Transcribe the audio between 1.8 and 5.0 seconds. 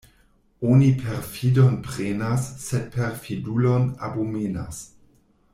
prenas, sed perfidulon abomenas.